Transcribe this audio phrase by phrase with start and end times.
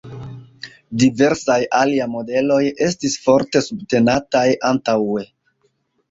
[1.01, 5.27] Diversaj alia modeloj estis forte subtenataj antaŭe.